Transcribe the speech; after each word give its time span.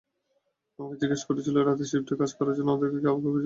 আমাকে 0.79 0.95
জিজ্ঞাসা 1.01 1.25
করেছিল 1.27 1.55
যে, 1.55 1.61
রাতের 1.61 1.87
শিফটে 1.91 2.13
কাজ 2.15 2.31
করার 2.37 2.55
জন্য 2.57 2.69
ওদের 2.71 2.89
কাউকে 2.97 3.21
প্রয়োজন। 3.23 3.39